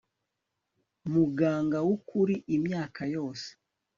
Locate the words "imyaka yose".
2.55-3.47